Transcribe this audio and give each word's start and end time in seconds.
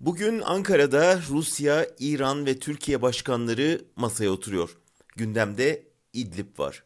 Bugün 0.00 0.40
Ankara'da 0.40 1.20
Rusya, 1.28 1.86
İran 1.98 2.46
ve 2.46 2.58
Türkiye 2.58 3.02
başkanları 3.02 3.84
masaya 3.96 4.30
oturuyor. 4.30 4.76
Gündemde 5.16 5.88
İdlib 6.12 6.58
var. 6.58 6.84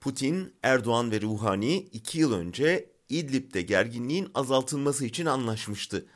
Putin, 0.00 0.54
Erdoğan 0.62 1.10
ve 1.10 1.20
Ruhani 1.20 1.76
iki 1.76 2.18
yıl 2.18 2.32
önce 2.32 2.90
İdlib'de 3.08 3.62
gerginliğin 3.62 4.28
azaltılması 4.34 5.06
için 5.06 5.26
anlaşmıştı. 5.26 6.06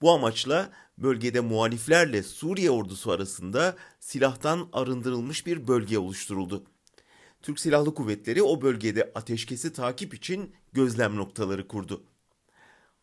Bu 0.00 0.12
amaçla 0.12 0.70
bölgede 0.98 1.40
muhaliflerle 1.40 2.22
Suriye 2.22 2.70
ordusu 2.70 3.10
arasında 3.10 3.76
silahtan 4.00 4.68
arındırılmış 4.72 5.46
bir 5.46 5.68
bölge 5.68 5.98
oluşturuldu. 5.98 6.64
Türk 7.42 7.60
Silahlı 7.60 7.94
Kuvvetleri 7.94 8.42
o 8.42 8.62
bölgede 8.62 9.12
ateşkesi 9.14 9.72
takip 9.72 10.14
için 10.14 10.54
gözlem 10.72 11.16
noktaları 11.16 11.68
kurdu. 11.68 12.04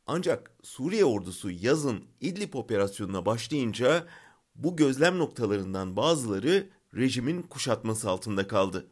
Ancak 0.07 0.51
Suriye 0.63 1.05
ordusu 1.05 1.51
yazın 1.51 2.03
İdlib 2.21 2.53
operasyonuna 2.53 3.25
başlayınca 3.25 4.07
bu 4.55 4.75
gözlem 4.75 5.17
noktalarından 5.17 5.95
bazıları 5.95 6.69
rejimin 6.95 7.41
kuşatması 7.41 8.09
altında 8.09 8.47
kaldı. 8.47 8.87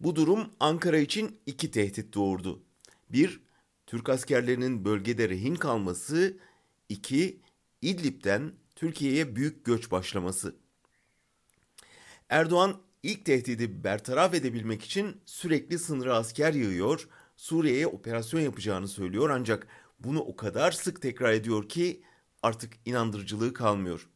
Bu 0.00 0.16
durum 0.16 0.50
Ankara 0.60 0.98
için 0.98 1.40
iki 1.46 1.70
tehdit 1.70 2.14
doğurdu. 2.14 2.62
Bir, 3.10 3.40
Türk 3.86 4.08
askerlerinin 4.08 4.84
bölgede 4.84 5.28
rehin 5.28 5.54
kalması, 5.54 6.36
iki, 6.88 7.40
İdlib'den 7.82 8.52
Türkiye'ye 8.76 9.36
büyük 9.36 9.64
göç 9.64 9.90
başlaması. 9.90 10.56
Erdoğan 12.28 12.76
ilk 13.02 13.24
tehdidi 13.24 13.84
bertaraf 13.84 14.34
edebilmek 14.34 14.82
için 14.82 15.20
sürekli 15.26 15.78
sınıra 15.78 16.16
asker 16.16 16.54
yığıyor, 16.54 17.08
Suriye'ye 17.42 17.86
operasyon 17.86 18.40
yapacağını 18.40 18.88
söylüyor 18.88 19.30
ancak 19.30 19.66
bunu 20.00 20.20
o 20.20 20.36
kadar 20.36 20.72
sık 20.72 21.02
tekrar 21.02 21.32
ediyor 21.32 21.68
ki 21.68 22.02
artık 22.42 22.72
inandırıcılığı 22.84 23.54
kalmıyor. 23.54 24.08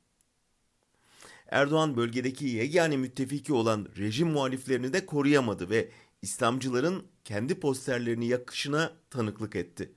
Erdoğan 1.46 1.96
bölgedeki 1.96 2.46
yegane 2.46 2.96
müttefiki 2.96 3.52
olan 3.52 3.88
rejim 3.96 4.28
muhaliflerini 4.28 4.92
de 4.92 5.06
koruyamadı 5.06 5.70
ve 5.70 5.90
İslamcıların 6.22 7.06
kendi 7.24 7.60
posterlerini 7.60 8.26
yakışına 8.26 8.92
tanıklık 9.10 9.56
etti. 9.56 9.92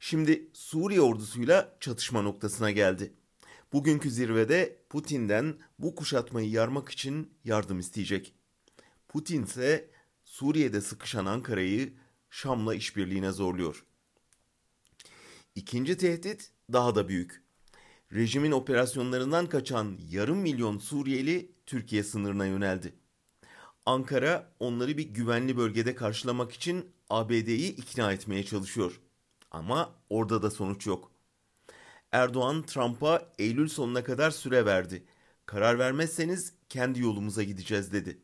Şimdi 0.00 0.50
Suriye 0.52 1.00
ordusuyla 1.00 1.76
çatışma 1.80 2.22
noktasına 2.22 2.70
geldi. 2.70 3.14
Bugünkü 3.72 4.10
zirvede 4.10 4.78
Putin'den 4.90 5.54
bu 5.78 5.94
kuşatmayı 5.94 6.50
yarmak 6.50 6.88
için 6.88 7.34
yardım 7.44 7.78
isteyecek. 7.78 8.34
Putin 9.08 9.42
ise 9.42 9.90
Suriye'de 10.24 10.80
sıkışan 10.80 11.26
Ankara'yı 11.26 12.03
Şam'la 12.34 12.74
işbirliğine 12.74 13.32
zorluyor. 13.32 13.84
İkinci 15.54 15.96
tehdit 15.96 16.52
daha 16.72 16.94
da 16.94 17.08
büyük. 17.08 17.42
Rejimin 18.12 18.52
operasyonlarından 18.52 19.46
kaçan 19.46 19.98
yarım 20.10 20.38
milyon 20.38 20.78
Suriyeli 20.78 21.52
Türkiye 21.66 22.02
sınırına 22.02 22.46
yöneldi. 22.46 22.94
Ankara 23.86 24.52
onları 24.60 24.98
bir 24.98 25.08
güvenli 25.08 25.56
bölgede 25.56 25.94
karşılamak 25.94 26.52
için 26.52 26.92
ABD'yi 27.10 27.76
ikna 27.76 28.12
etmeye 28.12 28.44
çalışıyor. 28.44 29.00
Ama 29.50 29.94
orada 30.10 30.42
da 30.42 30.50
sonuç 30.50 30.86
yok. 30.86 31.12
Erdoğan 32.12 32.62
Trump'a 32.62 33.32
Eylül 33.38 33.68
sonuna 33.68 34.04
kadar 34.04 34.30
süre 34.30 34.66
verdi. 34.66 35.06
Karar 35.46 35.78
vermezseniz 35.78 36.54
kendi 36.68 37.00
yolumuza 37.00 37.42
gideceğiz 37.42 37.92
dedi. 37.92 38.18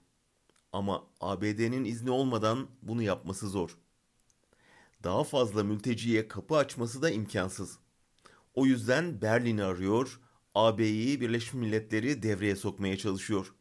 Ama 0.72 1.06
ABD'nin 1.20 1.84
izni 1.84 2.11
olmadan 2.11 2.69
bunu 2.83 3.03
yapması 3.03 3.48
zor. 3.48 3.78
Daha 5.04 5.24
fazla 5.24 5.64
mülteciye 5.64 6.28
kapı 6.28 6.56
açması 6.56 7.02
da 7.02 7.10
imkansız. 7.10 7.78
O 8.54 8.66
yüzden 8.66 9.22
Berlin'i 9.22 9.64
arıyor, 9.64 10.20
AB'yi 10.54 11.20
Birleşmiş 11.20 11.54
Milletleri 11.54 12.22
devreye 12.22 12.56
sokmaya 12.56 12.98
çalışıyor. 12.98 13.54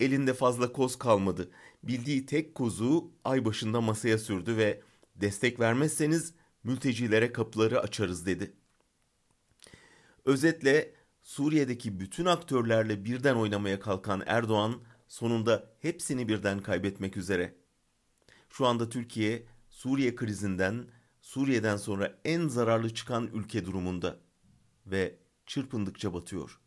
Elinde 0.00 0.34
fazla 0.34 0.72
koz 0.72 0.98
kalmadı. 0.98 1.50
Bildiği 1.82 2.26
tek 2.26 2.54
kozu 2.54 3.12
ay 3.24 3.44
başında 3.44 3.80
masaya 3.80 4.18
sürdü 4.18 4.56
ve 4.56 4.82
destek 5.16 5.60
vermezseniz 5.60 6.34
mültecilere 6.64 7.32
kapıları 7.32 7.80
açarız 7.80 8.26
dedi. 8.26 8.52
Özetle 10.24 10.94
Suriye'deki 11.22 12.00
bütün 12.00 12.26
aktörlerle 12.26 13.04
birden 13.04 13.36
oynamaya 13.36 13.80
kalkan 13.80 14.22
Erdoğan 14.26 14.80
sonunda 15.08 15.70
hepsini 15.80 16.28
birden 16.28 16.60
kaybetmek 16.60 17.16
üzere. 17.16 17.54
Şu 18.48 18.66
anda 18.66 18.88
Türkiye 18.88 19.46
Suriye 19.82 20.14
krizinden 20.14 20.86
Suriye'den 21.20 21.76
sonra 21.76 22.20
en 22.24 22.48
zararlı 22.48 22.94
çıkan 22.94 23.26
ülke 23.26 23.64
durumunda 23.64 24.20
ve 24.86 25.18
çırpındıkça 25.46 26.14
batıyor. 26.14 26.60